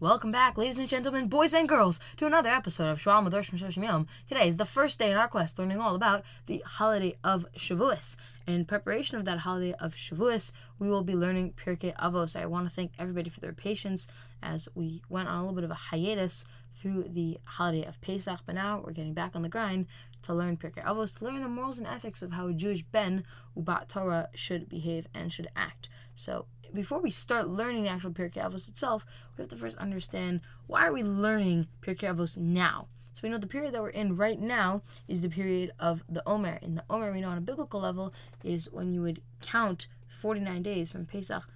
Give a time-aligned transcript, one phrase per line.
[0.00, 3.84] Welcome back, ladies and gentlemen, boys and girls, to another episode of Shalom Adosh Shoshim
[3.84, 4.06] Yom.
[4.26, 8.16] Today is the first day in our quest learning all about the holiday of Shavuos.
[8.46, 12.34] And in preparation of that holiday of Shavuos, we will be learning Pirkei Avos.
[12.34, 14.08] I want to thank everybody for their patience
[14.42, 16.46] as we went on a little bit of a hiatus
[16.80, 19.86] through the holiday of Pesach, but now we're getting back on the grind
[20.22, 23.24] to learn Pirkei Avos, to learn the morals and ethics of how a Jewish Ben
[23.56, 25.88] Ubat Torah should behave and should act.
[26.14, 29.04] So before we start learning the actual Pirkei Avos itself,
[29.36, 32.88] we have to first understand why are we learning Pirkei Avos now.
[33.12, 36.26] So we know the period that we're in right now is the period of the
[36.26, 36.58] Omer.
[36.62, 40.62] In the Omer, we know on a biblical level is when you would count 49
[40.62, 41.46] days from Pesach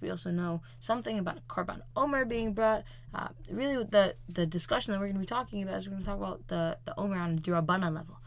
[0.00, 2.84] We also know something about a Korban Omer being brought.
[3.14, 6.04] Uh, really, the the discussion that we're going to be talking about is we're going
[6.04, 8.18] to talk about the, the Omer on a Derabanan level.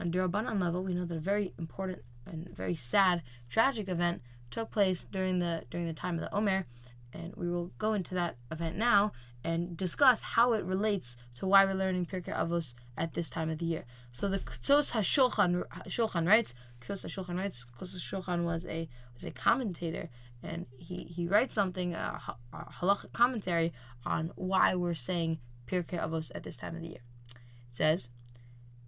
[0.00, 4.70] On Derabanan level, we know that a very important and very sad, tragic event took
[4.70, 6.66] place during the during the time of the Omer,
[7.12, 9.12] and we will go into that event now
[9.44, 13.58] and discuss how it relates to why we're learning Pirkei Avos at this time of
[13.58, 13.84] the year.
[14.10, 19.30] So the Ktsos HaShulchan Shulchan writes, Ktsos HaShulchan writes, Ktsos HaShulchan was a was a
[19.30, 20.10] commentator,
[20.42, 23.72] and he, he writes something, uh, a, a uh, halachic commentary
[24.04, 27.02] on why we're saying Pirkei Avos at this time of the year.
[27.34, 28.08] It says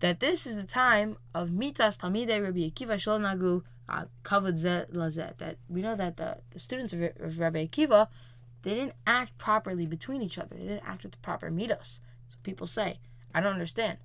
[0.00, 2.98] that this is the time of Mitas Talmidei Rabbi Akiva
[3.90, 5.38] Nagu kavod lazet.
[5.38, 8.08] That we know that the, the students of, of Rabbi Akiva,
[8.62, 10.54] they didn't act properly between each other.
[10.56, 12.00] They didn't act with the proper middos.
[12.28, 12.98] So people say,
[13.34, 13.98] I don't understand.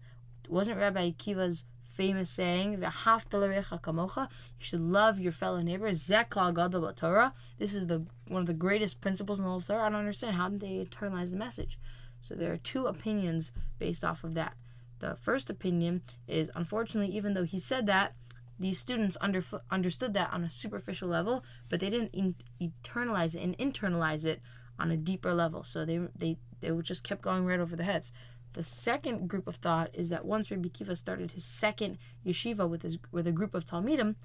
[0.47, 1.63] Wasn't Rabbi Akiva's
[1.95, 4.27] famous saying, kamocha,
[4.59, 7.33] you should love your fellow neighbor, zekla Torah.
[7.57, 9.83] This is the one of the greatest principles in the whole Torah.
[9.83, 10.35] I don't understand.
[10.35, 11.79] How did they internalize the message?
[12.21, 14.55] So there are two opinions based off of that.
[14.99, 18.13] The first opinion is, unfortunately, even though he said that,
[18.59, 23.41] these students under, understood that on a superficial level, but they didn't in, internalize it
[23.41, 24.41] and internalize it
[24.79, 25.63] on a deeper level.
[25.63, 28.11] So they they they just kept going right over their heads.
[28.53, 32.83] The second group of thought is that once Rabbi Kiva started his second yeshiva with
[32.83, 34.15] his with a group of talmidim,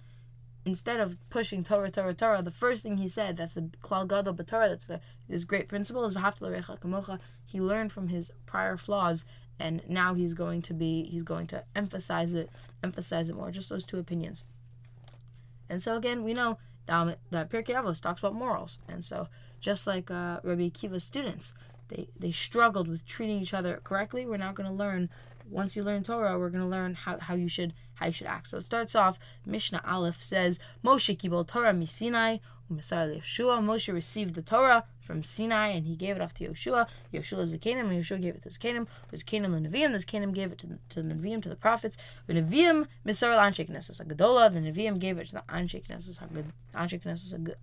[0.64, 4.34] instead of pushing Torah, Torah, Torah, the first thing he said, that's the Klal Gadol
[4.34, 7.18] B'Torah, that's the this great principle, is V'haftal Kamocha.
[7.44, 9.24] He learned from his prior flaws
[9.60, 12.50] and now he's going to be he's going to emphasize it
[12.82, 14.42] emphasize it more just those two opinions
[15.68, 19.28] and so again we know um, that Pirkei Avos talks about morals and so
[19.60, 21.52] just like uh, Rabbi Akiva's students
[21.88, 25.10] they they struggled with treating each other correctly we're now going to learn
[25.48, 28.26] once you learn Torah we're going to learn how, how you should how you should
[28.26, 33.60] act so it starts off Mishnah Aleph says Moshe kibol Torah misinai Messiah Yeshua.
[33.62, 36.86] Moshe received the Torah from Sinai and he gave it off to Yeshua.
[37.12, 38.86] Yeshua is the Canaan, and Yeshua gave it to his Canaan.
[39.10, 39.92] It Canaan and Nevi'im.
[39.92, 41.96] This Canaan gave it to the, to the Nevi'im, to the prophets.
[42.28, 44.52] The Nevi'im, Messiah Anshe Knesses Agadola.
[44.52, 46.20] The Nevi'im gave it to the Anshe Knesses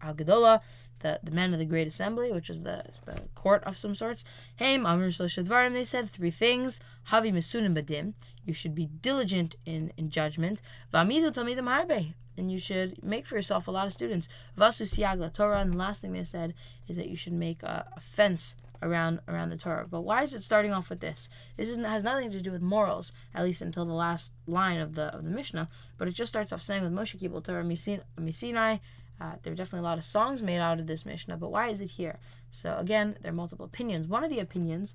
[0.02, 0.60] Agadola,
[1.00, 4.26] the, the men of the Great Assembly, which is the, the court of some sorts.
[4.58, 6.82] Hey, Amr Shadvarim, they said three things.
[7.12, 8.14] Havi Mesunim Badim.
[8.46, 10.60] You should be diligent in, in judgment.
[10.94, 14.30] Vamidu Tamidim Harbe and you should make for yourself a lot of students.
[14.58, 16.54] Vasu siag Torah, and the last thing they said
[16.88, 19.88] is that you should make a, a, fence around around the Torah.
[19.90, 21.30] But why is it starting off with this?
[21.58, 24.96] This isn't, has nothing to do with morals, at least until the last line of
[24.96, 25.70] the of the Mishnah.
[25.98, 28.80] But it just starts off saying with Moshe Kibul Torah Misinai.
[29.20, 31.70] Uh, there are definitely a lot of songs made out of this Mishnah, but why
[31.70, 32.20] is it here?
[32.52, 34.08] So again, there are multiple opinions.
[34.08, 34.94] One of the opinions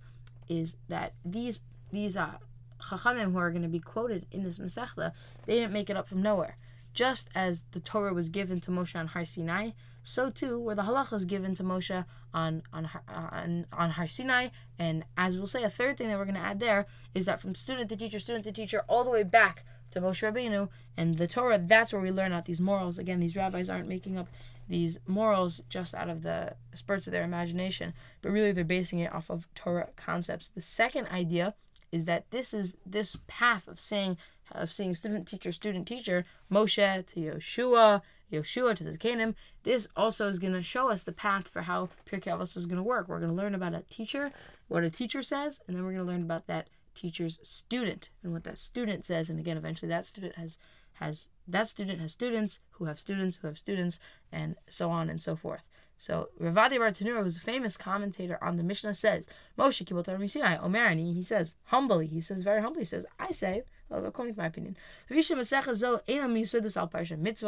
[0.49, 1.59] is that these
[1.91, 2.39] these uh,
[2.83, 5.13] Chachamim who are going to be quoted in this Masechta,
[5.47, 6.57] they didn't make it up from nowhere.
[6.95, 9.71] Just as the Torah was given to Moshe on Har Sinai,
[10.03, 12.05] so too were the halachas given to Moshe
[12.35, 14.49] on on on, on Har Sinai.
[14.79, 17.41] And as we'll say, a third thing that we're going to add there is that
[17.41, 21.17] from student to teacher, student to teacher, all the way back to Moshe Rabbeinu and
[21.17, 21.59] the Torah.
[21.59, 22.99] That's where we learn out these morals.
[22.99, 24.29] Again, these rabbis aren't making up
[24.69, 27.93] these morals just out of the spurts of their imagination,
[28.23, 30.49] but really they're basing it off of Torah concepts.
[30.49, 31.55] The second idea
[31.91, 34.17] is that this is this path of saying
[34.51, 39.37] of seeing student teacher student teacher Moshe to Yeshua Yeshua to the Canaan.
[39.63, 42.79] This also is going to show us the path for how Pirkei Avos is going
[42.79, 43.09] to work.
[43.09, 44.33] We're going to learn about a teacher,
[44.69, 48.33] what a teacher says, and then we're going to learn about that teacher's student and
[48.33, 49.29] what that student says.
[49.29, 50.59] And again, eventually that student has
[50.95, 53.99] has that student has students who have students who have students,
[54.31, 55.63] and so on and so forth.
[56.03, 59.25] So Ravadi Bartenura, who's a famous commentator on the Mishnah, says,
[59.57, 63.63] Moshe Kibbutz Sinai, Omerani, he says, humbly, he says very humbly, he says, I say,
[63.89, 64.77] according to my opinion,
[65.09, 66.03] Visha Mitzvah,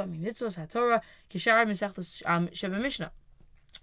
[0.04, 3.10] Mitzvahs HaTorah, Kishar Masechah um, Mishnah.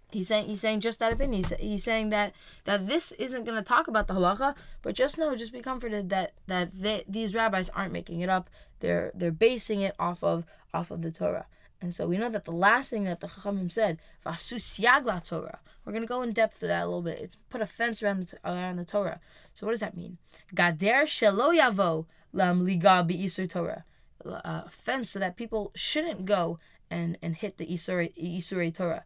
[0.09, 1.44] He's saying he's saying just that opinion.
[1.44, 2.33] He's, he's saying that
[2.63, 6.09] that this isn't going to talk about the halacha, but just know, just be comforted
[6.12, 8.50] that that they, these rabbis aren't making it up.
[8.79, 11.45] They're they're basing it off of off of the Torah.
[11.81, 15.60] And so we know that the last thing that the Chachamim said, "Vasu siag Torah."
[15.83, 17.19] We're to go in depth for that a little bit.
[17.19, 19.19] It's put a fence around the, around the Torah.
[19.56, 20.19] So what does that mean?
[20.54, 23.06] Gader shelo yavo lam liga
[23.48, 23.86] Torah.
[24.24, 26.60] A fence so that people shouldn't go
[26.92, 29.04] and, and hit the Isure, Isure Torah.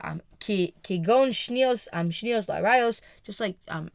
[0.00, 3.90] Um, ki ki gon shnios um shnios rayos, just like um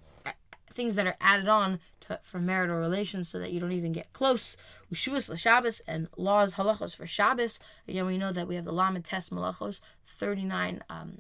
[0.74, 4.12] things that are added on to, for marital relations so that you don't even get
[4.14, 4.58] close.
[4.92, 7.60] Ushuvas l'Shabbos and laws halachos for Shabbos.
[7.88, 11.20] Again, we know that we have the Lamed Tes Malachos, 39 um,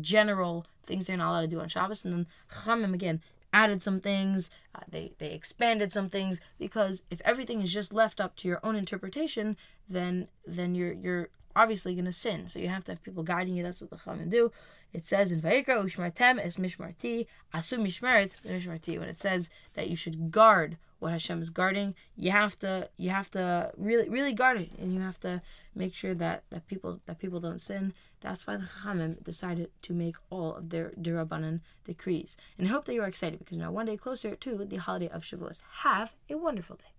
[0.00, 2.04] general things they're not allowed to do on Shabbos.
[2.04, 2.26] And then
[2.64, 7.72] Chamim, again, added some things, uh, they, they expanded some things, because if everything is
[7.72, 9.56] just left up to your own interpretation,
[9.88, 12.48] then then you're you're obviously going to sin.
[12.48, 13.62] So you have to have people guiding you.
[13.62, 14.52] That's what the Chachamim do.
[14.92, 18.98] It says in Vayikra, Ushmartem es mishmarti, asu mishmeret mishmarti.
[18.98, 23.10] When it says that you should guard what Hashem is guarding, you have to you
[23.10, 25.42] have to really really guard it, and you have to
[25.74, 27.92] make sure that, that people that people don't sin.
[28.20, 32.36] That's why the Chachamim decided to make all of their derabanan decrees.
[32.56, 35.08] And I hope that you are excited because now one day closer to the holiday
[35.08, 35.60] of Shavuos.
[35.82, 36.97] Have a wonderful day.